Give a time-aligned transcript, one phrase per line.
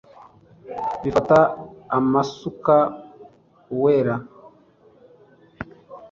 [1.01, 1.37] bifate
[1.97, 2.75] amasuka
[3.73, 4.15] uwera